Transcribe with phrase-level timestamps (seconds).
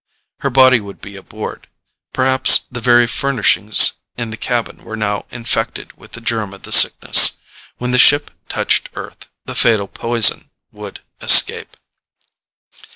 [0.39, 1.67] Her body would be aboard;
[2.11, 6.71] perhaps the very furnishings in the cabin were now infected with the germ of the
[6.71, 7.37] Sickness.
[7.77, 11.77] When the ship touched Earth, the fatal poison would escape.